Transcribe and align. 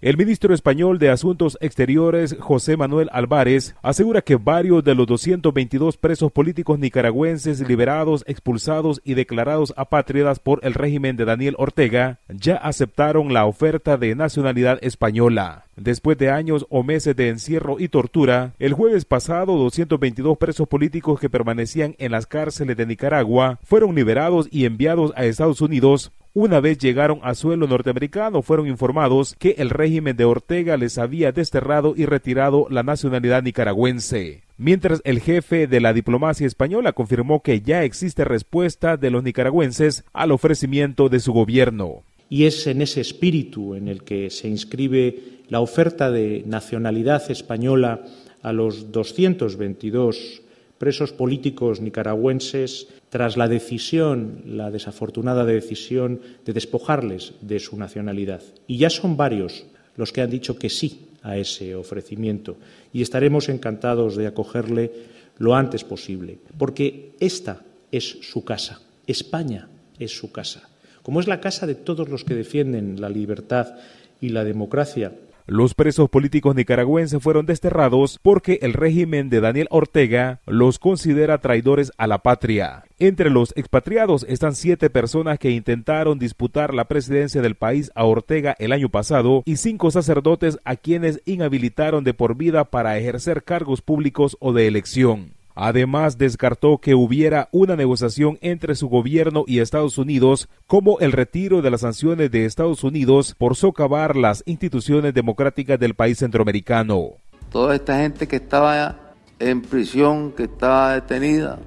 El 0.00 0.16
ministro 0.16 0.54
español 0.54 1.00
de 1.00 1.10
Asuntos 1.10 1.58
Exteriores, 1.60 2.36
José 2.38 2.76
Manuel 2.76 3.10
Álvarez, 3.12 3.74
asegura 3.82 4.22
que 4.22 4.36
varios 4.36 4.84
de 4.84 4.94
los 4.94 5.08
222 5.08 5.96
presos 5.96 6.30
políticos 6.30 6.78
nicaragüenses 6.78 7.66
liberados, 7.66 8.22
expulsados 8.28 9.00
y 9.02 9.14
declarados 9.14 9.74
apátridas 9.76 10.38
por 10.38 10.60
el 10.62 10.74
régimen 10.74 11.16
de 11.16 11.24
Daniel 11.24 11.56
Ortega 11.58 12.20
ya 12.28 12.54
aceptaron 12.54 13.32
la 13.32 13.44
oferta 13.46 13.96
de 13.96 14.14
nacionalidad 14.14 14.78
española. 14.82 15.64
Después 15.74 16.16
de 16.16 16.30
años 16.30 16.64
o 16.70 16.84
meses 16.84 17.16
de 17.16 17.28
encierro 17.28 17.80
y 17.80 17.88
tortura, 17.88 18.54
el 18.60 18.74
jueves 18.74 19.04
pasado 19.04 19.56
222 19.56 20.38
presos 20.38 20.68
políticos 20.68 21.18
que 21.18 21.28
permanecían 21.28 21.96
en 21.98 22.12
las 22.12 22.28
cárceles 22.28 22.76
de 22.76 22.86
Nicaragua 22.86 23.58
fueron 23.64 23.96
liberados 23.96 24.46
y 24.52 24.64
enviados 24.64 25.12
a 25.16 25.24
Estados 25.24 25.60
Unidos 25.60 26.12
una 26.38 26.60
vez 26.60 26.78
llegaron 26.78 27.18
a 27.24 27.34
suelo 27.34 27.66
norteamericano, 27.66 28.42
fueron 28.42 28.68
informados 28.68 29.34
que 29.40 29.56
el 29.58 29.70
régimen 29.70 30.16
de 30.16 30.24
Ortega 30.24 30.76
les 30.76 30.96
había 30.96 31.32
desterrado 31.32 31.94
y 31.96 32.06
retirado 32.06 32.68
la 32.70 32.84
nacionalidad 32.84 33.42
nicaragüense. 33.42 34.42
Mientras 34.56 35.00
el 35.02 35.18
jefe 35.18 35.66
de 35.66 35.80
la 35.80 35.92
diplomacia 35.92 36.46
española 36.46 36.92
confirmó 36.92 37.42
que 37.42 37.60
ya 37.60 37.82
existe 37.82 38.24
respuesta 38.24 38.96
de 38.96 39.10
los 39.10 39.24
nicaragüenses 39.24 40.04
al 40.12 40.30
ofrecimiento 40.30 41.08
de 41.08 41.18
su 41.18 41.32
gobierno. 41.32 42.04
Y 42.30 42.44
es 42.44 42.68
en 42.68 42.82
ese 42.82 43.00
espíritu 43.00 43.74
en 43.74 43.88
el 43.88 44.04
que 44.04 44.30
se 44.30 44.46
inscribe 44.46 45.40
la 45.48 45.58
oferta 45.58 46.12
de 46.12 46.44
nacionalidad 46.46 47.28
española 47.32 48.04
a 48.42 48.52
los 48.52 48.92
222 48.92 50.42
presos 50.78 51.12
políticos 51.12 51.80
nicaragüenses 51.80 52.88
tras 53.10 53.36
la 53.36 53.48
decisión, 53.48 54.42
la 54.46 54.70
desafortunada 54.70 55.44
decisión 55.44 56.20
de 56.44 56.52
despojarles 56.52 57.34
de 57.40 57.58
su 57.58 57.76
nacionalidad. 57.76 58.42
Y 58.66 58.78
ya 58.78 58.90
son 58.90 59.16
varios 59.16 59.66
los 59.96 60.12
que 60.12 60.22
han 60.22 60.30
dicho 60.30 60.56
que 60.56 60.70
sí 60.70 61.08
a 61.22 61.36
ese 61.36 61.74
ofrecimiento 61.74 62.56
y 62.92 63.02
estaremos 63.02 63.48
encantados 63.48 64.16
de 64.16 64.26
acogerle 64.26 64.92
lo 65.38 65.54
antes 65.54 65.84
posible, 65.84 66.38
porque 66.56 67.12
esta 67.20 67.62
es 67.92 68.18
su 68.22 68.44
casa, 68.44 68.80
España 69.06 69.68
es 69.98 70.16
su 70.16 70.30
casa, 70.32 70.68
como 71.02 71.20
es 71.20 71.26
la 71.26 71.40
casa 71.40 71.66
de 71.66 71.74
todos 71.74 72.08
los 72.08 72.24
que 72.24 72.34
defienden 72.34 73.00
la 73.00 73.08
libertad 73.08 73.74
y 74.20 74.30
la 74.30 74.44
democracia 74.44 75.12
los 75.48 75.72
presos 75.72 76.10
políticos 76.10 76.54
nicaragüenses 76.54 77.22
fueron 77.22 77.46
desterrados 77.46 78.20
porque 78.22 78.58
el 78.60 78.74
régimen 78.74 79.30
de 79.30 79.40
Daniel 79.40 79.66
Ortega 79.70 80.42
los 80.44 80.78
considera 80.78 81.38
traidores 81.38 81.90
a 81.96 82.06
la 82.06 82.18
patria. 82.18 82.84
Entre 82.98 83.30
los 83.30 83.54
expatriados 83.56 84.26
están 84.28 84.54
siete 84.54 84.90
personas 84.90 85.38
que 85.38 85.50
intentaron 85.50 86.18
disputar 86.18 86.74
la 86.74 86.84
presidencia 86.84 87.40
del 87.40 87.54
país 87.54 87.90
a 87.94 88.04
Ortega 88.04 88.56
el 88.58 88.72
año 88.72 88.90
pasado 88.90 89.42
y 89.46 89.56
cinco 89.56 89.90
sacerdotes 89.90 90.58
a 90.66 90.76
quienes 90.76 91.22
inhabilitaron 91.24 92.04
de 92.04 92.12
por 92.12 92.36
vida 92.36 92.66
para 92.66 92.98
ejercer 92.98 93.42
cargos 93.42 93.80
públicos 93.80 94.36
o 94.40 94.52
de 94.52 94.66
elección. 94.66 95.37
Además, 95.60 96.18
descartó 96.18 96.78
que 96.78 96.94
hubiera 96.94 97.48
una 97.50 97.74
negociación 97.74 98.38
entre 98.42 98.76
su 98.76 98.88
gobierno 98.88 99.42
y 99.44 99.58
Estados 99.58 99.98
Unidos, 99.98 100.48
como 100.68 101.00
el 101.00 101.10
retiro 101.10 101.62
de 101.62 101.70
las 101.72 101.80
sanciones 101.80 102.30
de 102.30 102.44
Estados 102.44 102.84
Unidos 102.84 103.34
por 103.36 103.56
socavar 103.56 104.14
las 104.14 104.44
instituciones 104.46 105.14
democráticas 105.14 105.80
del 105.80 105.94
país 105.94 106.18
centroamericano. 106.18 107.14
Toda 107.50 107.74
esta 107.74 107.98
gente 107.98 108.28
que 108.28 108.36
estaba 108.36 109.14
en 109.40 109.62
prisión, 109.62 110.30
que 110.30 110.44
estaba 110.44 110.94
detenida 110.94 111.58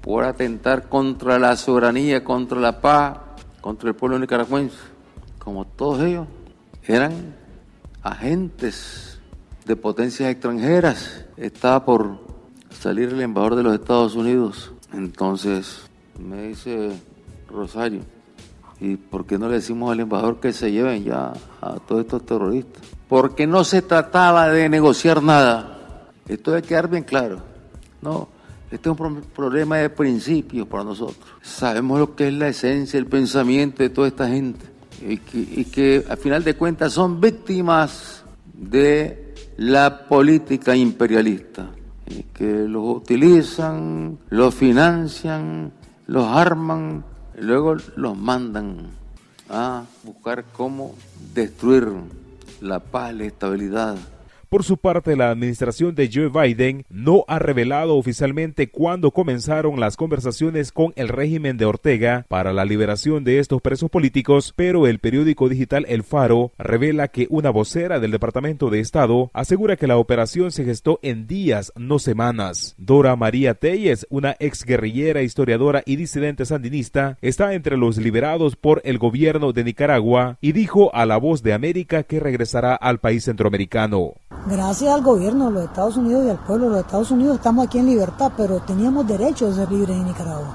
por 0.00 0.24
atentar 0.24 0.88
contra 0.88 1.38
la 1.38 1.54
soberanía, 1.56 2.24
contra 2.24 2.58
la 2.58 2.80
paz, 2.80 3.18
contra 3.60 3.90
el 3.90 3.94
pueblo 3.94 4.18
nicaragüense, 4.18 4.78
como 5.38 5.66
todos 5.66 6.02
ellos, 6.02 6.26
eran 6.82 7.34
agentes 8.02 9.20
de 9.66 9.76
potencias 9.76 10.30
extranjeras. 10.30 11.26
Estaba 11.36 11.84
por 11.84 12.23
salir 12.84 13.08
el 13.08 13.22
embajador 13.22 13.56
de 13.56 13.62
los 13.62 13.74
Estados 13.76 14.14
Unidos. 14.14 14.70
Entonces 14.92 15.88
me 16.18 16.48
dice 16.48 16.90
Rosario, 17.48 18.02
¿y 18.78 18.96
por 18.96 19.24
qué 19.24 19.38
no 19.38 19.48
le 19.48 19.54
decimos 19.54 19.90
al 19.90 20.00
embajador 20.00 20.38
que 20.38 20.52
se 20.52 20.70
lleven 20.70 21.02
ya 21.02 21.32
a 21.62 21.76
todos 21.76 22.02
estos 22.02 22.26
terroristas? 22.26 22.82
Porque 23.08 23.46
no 23.46 23.64
se 23.64 23.80
trataba 23.80 24.50
de 24.50 24.68
negociar 24.68 25.22
nada. 25.22 26.10
Esto 26.28 26.50
debe 26.50 26.66
quedar 26.66 26.90
bien 26.90 27.04
claro. 27.04 27.38
No, 28.02 28.28
este 28.70 28.90
es 28.90 29.00
un 29.00 29.22
problema 29.34 29.78
de 29.78 29.88
principios 29.88 30.68
para 30.68 30.84
nosotros. 30.84 31.24
Sabemos 31.40 31.98
lo 31.98 32.14
que 32.14 32.28
es 32.28 32.34
la 32.34 32.48
esencia, 32.48 32.98
el 32.98 33.06
pensamiento 33.06 33.82
de 33.82 33.88
toda 33.88 34.08
esta 34.08 34.28
gente. 34.28 34.66
Y 35.00 35.16
que, 35.16 35.38
y 35.38 35.64
que 35.64 36.04
a 36.06 36.16
final 36.16 36.44
de 36.44 36.54
cuentas 36.54 36.92
son 36.92 37.18
víctimas 37.18 38.24
de 38.52 39.34
la 39.56 40.06
política 40.06 40.76
imperialista 40.76 41.70
que 42.32 42.68
los 42.68 42.96
utilizan, 42.96 44.18
los 44.28 44.54
financian, 44.54 45.72
los 46.06 46.26
arman 46.26 47.04
y 47.38 47.42
luego 47.42 47.76
los 47.96 48.16
mandan 48.16 48.90
a 49.48 49.84
buscar 50.02 50.44
cómo 50.52 50.94
destruir 51.34 51.88
la 52.60 52.80
paz 52.80 53.12
y 53.12 53.18
la 53.18 53.24
estabilidad 53.24 53.96
por 54.48 54.64
su 54.64 54.76
parte, 54.76 55.16
la 55.16 55.30
administración 55.30 55.94
de 55.94 56.10
Joe 56.12 56.28
Biden 56.28 56.84
no 56.88 57.24
ha 57.28 57.38
revelado 57.38 57.96
oficialmente 57.96 58.68
cuándo 58.68 59.10
comenzaron 59.10 59.80
las 59.80 59.96
conversaciones 59.96 60.72
con 60.72 60.92
el 60.96 61.08
régimen 61.08 61.56
de 61.56 61.64
Ortega 61.64 62.26
para 62.28 62.52
la 62.52 62.64
liberación 62.64 63.24
de 63.24 63.38
estos 63.38 63.60
presos 63.60 63.90
políticos, 63.90 64.52
pero 64.56 64.86
el 64.86 64.98
periódico 64.98 65.48
digital 65.48 65.86
El 65.88 66.02
Faro 66.02 66.52
revela 66.58 67.08
que 67.08 67.26
una 67.30 67.50
vocera 67.50 68.00
del 68.00 68.10
Departamento 68.10 68.70
de 68.70 68.80
Estado 68.80 69.30
asegura 69.32 69.76
que 69.76 69.86
la 69.86 69.96
operación 69.96 70.50
se 70.50 70.64
gestó 70.64 70.98
en 71.02 71.26
días, 71.26 71.72
no 71.76 71.98
semanas. 71.98 72.74
Dora 72.78 73.16
María 73.16 73.54
Telles, 73.54 74.06
una 74.10 74.36
ex 74.38 74.64
guerrillera, 74.64 75.22
historiadora 75.22 75.82
y 75.86 75.96
disidente 75.96 76.44
sandinista, 76.44 77.18
está 77.22 77.54
entre 77.54 77.76
los 77.76 77.98
liberados 77.98 78.56
por 78.56 78.80
el 78.84 78.98
gobierno 78.98 79.52
de 79.52 79.64
Nicaragua 79.64 80.38
y 80.40 80.52
dijo 80.52 80.94
a 80.94 81.06
La 81.06 81.16
Voz 81.16 81.42
de 81.42 81.52
América 81.52 82.02
que 82.02 82.20
regresará 82.20 82.74
al 82.74 82.98
país 82.98 83.24
centroamericano. 83.24 84.14
Gracias 84.46 84.94
al 84.94 85.02
gobierno 85.02 85.46
de 85.46 85.52
los 85.52 85.64
Estados 85.64 85.96
Unidos 85.96 86.24
y 86.26 86.30
al 86.30 86.38
pueblo 86.38 86.66
de 86.66 86.70
los 86.72 86.80
Estados 86.80 87.10
Unidos 87.10 87.36
estamos 87.36 87.66
aquí 87.66 87.78
en 87.78 87.86
libertad, 87.86 88.30
pero 88.36 88.60
teníamos 88.60 89.06
derecho 89.06 89.48
de 89.48 89.54
ser 89.54 89.72
libres 89.72 89.96
en 89.96 90.04
Nicaragua. 90.04 90.54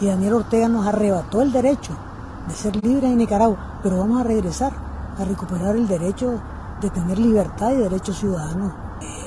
Y 0.00 0.06
Daniel 0.06 0.34
Ortega 0.34 0.68
nos 0.68 0.86
arrebató 0.86 1.40
el 1.40 1.52
derecho 1.52 1.92
de 2.48 2.54
ser 2.54 2.74
libres 2.84 3.10
en 3.10 3.18
Nicaragua, 3.18 3.78
pero 3.82 3.98
vamos 3.98 4.20
a 4.20 4.24
regresar 4.24 4.72
a 5.18 5.24
recuperar 5.24 5.76
el 5.76 5.86
derecho 5.86 6.40
de 6.80 6.90
tener 6.90 7.18
libertad 7.18 7.72
y 7.72 7.76
derechos 7.76 8.18
ciudadanos 8.18 8.72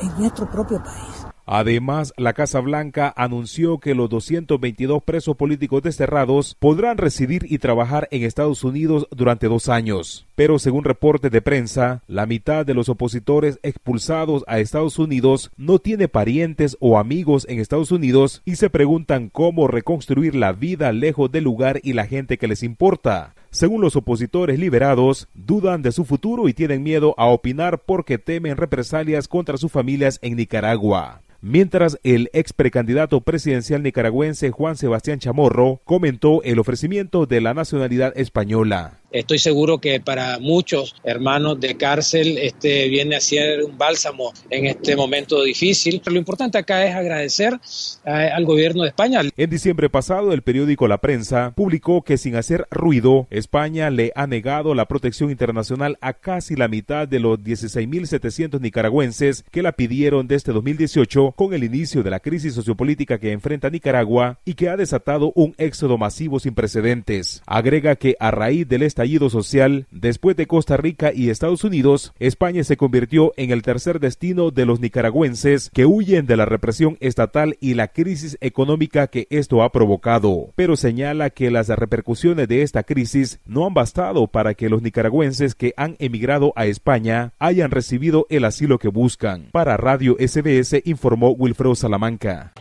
en 0.02 0.12
nuestro 0.19 0.46
propio 0.46 0.84
país. 0.84 1.19
Además, 1.52 2.14
la 2.16 2.34
Casa 2.34 2.60
Blanca 2.60 3.12
anunció 3.18 3.80
que 3.80 3.96
los 3.96 4.08
222 4.12 5.02
presos 5.02 5.36
políticos 5.36 5.82
desterrados 5.82 6.56
podrán 6.60 7.00
residir 7.00 7.44
y 7.50 7.58
trabajar 7.58 8.08
en 8.12 8.22
Estados 8.22 8.64
Unidos 8.64 9.08
durante 9.10 9.48
dos 9.48 9.68
años. 9.68 10.28
Pero 10.36 10.59
según 10.59 10.84
reportes 10.84 11.32
de 11.32 11.42
prensa, 11.42 12.04
la 12.06 12.28
mitad 12.28 12.68
de 12.68 12.76
los 12.76 12.88
opositores 12.88 13.58
expulsados 13.64 14.44
a 14.46 14.59
Estados 14.59 15.00
Unidos 15.00 15.50
no 15.58 15.80
tiene 15.80 16.08
parientes 16.08 16.78
o 16.80 17.00
amigos 17.00 17.48
en 17.50 17.59
Estados 17.59 17.92
Unidos 17.92 18.44
y 18.46 18.58
se 18.58 18.70
preguntan 18.70 19.30
cómo 19.30 19.68
reconstruir 19.68 20.36
la 20.36 20.52
vida 20.52 20.92
lejos 20.92 21.32
del 21.32 21.46
lugar 21.46 21.80
y 21.82 21.94
la 21.94 22.06
gente 22.06 22.38
que 22.38 22.48
les 22.48 22.62
importa. 22.62 23.34
Según 23.50 23.82
los 23.82 23.96
opositores 23.96 24.59
liberados, 24.59 25.28
dudan 25.34 25.82
de 25.82 25.94
su 25.94 26.06
futuro 26.06 26.48
y 26.48 26.54
tienen 26.54 26.84
miedo 26.84 27.16
a 27.18 27.26
opinar 27.26 27.82
porque 27.88 28.20
temen 28.20 28.56
represalias 28.56 29.28
contra 29.28 29.58
sus 29.58 29.72
familias 29.72 30.20
en 30.22 30.35
Nicaragua 30.35 31.23
mientras 31.41 31.97
el 32.03 32.30
ex 32.34 32.53
precandidato 32.53 33.22
presidencial 33.22 33.84
nicaragüense 33.84 34.52
Juan 34.52 34.76
Sebastián 34.76 35.20
Chamorro 35.20 35.82
comentó 35.86 36.44
el 36.44 36.59
ofrecimiento 36.59 37.26
de 37.26 37.41
la 37.41 37.53
nacionalidad 37.53 38.14
española. 38.18 38.98
Estoy 39.11 39.40
seguro 39.40 39.79
que 39.79 40.00
para 40.00 40.38
muchos 40.40 40.96
hermanos 41.03 41.59
de 41.59 41.76
cárcel 41.78 42.38
este 42.38 42.88
viene 42.90 43.16
a 43.16 43.22
ser 43.22 43.64
un 43.64 43.78
bálsamo 43.78 44.34
en 44.50 44.67
este 44.67 44.96
momento 44.96 45.44
difícil. 45.44 46.02
Pero 46.03 46.14
lo 46.14 46.20
importante 46.20 46.58
acá 46.58 46.85
es 46.85 46.96
agradecer 46.96 47.59
al 48.06 48.46
gobierno 48.46 48.84
de 48.84 48.90
España. 48.90 49.22
En 49.35 49.50
diciembre 49.50 49.90
pasado, 49.90 50.32
el 50.32 50.44
periódico 50.44 50.88
La 50.88 51.00
Prensa 51.00 51.53
publicó 51.56 52.03
que 52.03 52.17
sin 52.17 52.35
hacer 52.35 52.67
ruido, 52.70 53.28
España 53.32 53.90
le 53.90 54.11
ha 54.16 54.28
negado 54.28 54.76
la 54.76 54.88
protección 54.88 55.32
internacional 55.32 55.97
a 56.02 56.14
casi 56.14 56.56
la 56.56 56.67
mitad 56.67 57.08
de 57.08 57.20
los 57.20 57.40
16.700 57.40 58.59
nicaragüenses 58.59 59.44
que 59.52 59.64
la 59.64 59.72
pidieron 59.72 60.28
desde 60.28 60.53
2018 60.53 61.34
con 61.35 61.53
el 61.53 61.64
inicio 61.64 62.03
de 62.03 62.11
la 62.11 62.20
crisis 62.20 62.53
sociopolítica 62.53 63.20
que 63.20 63.32
enfrenta 63.32 63.70
Nicaragua 63.70 64.40
y 64.46 64.53
que 64.53 64.70
ha 64.70 64.78
desatado 64.78 65.32
un 65.35 65.56
éxodo 65.58 65.97
masivo 65.97 66.40
sin 66.40 66.53
precedentes. 66.53 67.41
Agrega 67.47 67.96
que 67.96 68.16
a 68.20 68.32
raíz 68.32 68.67
del 68.67 68.84
este 68.84 68.98
estallido 68.99 69.29
social, 69.29 69.87
después 69.91 70.35
de 70.35 70.46
Costa 70.46 70.75
Rica 70.75 71.13
y 71.13 71.29
Estados 71.29 71.63
Unidos, 71.63 72.11
España 72.19 72.66
se 72.66 72.75
convirtió 72.75 73.31
en 73.37 73.51
el 73.51 73.61
tercer 73.61 74.01
destino 74.01 74.51
de 74.51 74.66
los 74.66 74.81
nicaragüenses 74.81 75.69
que 75.73 75.85
huyen 75.85 76.25
de 76.25 76.35
la 76.35 76.43
represión 76.43 76.97
estatal 76.99 77.55
y 77.61 77.75
la 77.75 77.87
crisis 77.87 78.37
económica 78.41 79.07
que 79.07 79.25
esto 79.29 79.63
ha 79.63 79.72
provocado. 79.72 80.51
Pero 80.57 80.75
señala 80.75 81.29
que 81.29 81.49
las 81.49 81.69
repercusiones 81.69 82.49
de 82.49 82.61
esta 82.61 82.84
crisis 82.84 83.40
no 83.46 83.66
han 83.66 83.73
bastado 83.73 84.28
para 84.28 84.53
que 84.53 84.67
los 84.67 84.81
nicaragüenses 84.81 85.55
que 85.55 85.73
han 85.78 85.96
emigrado 85.99 86.51
a 86.57 86.66
España 86.66 87.31
hayan 87.40 87.72
recibido 87.72 88.28
el 88.29 88.43
asilo 88.43 88.79
que 88.79 88.90
buscan. 88.90 89.47
Para 89.53 89.78
Radio 89.78 90.17
SBS 90.19 90.81
informó 90.84 91.29
Wilfredo 91.29 91.73
Salamanca. 91.73 92.51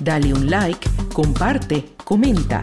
Dale 0.00 0.32
un 0.32 0.48
like, 0.48 0.88
comparte, 1.12 1.84
comenta. 2.02 2.62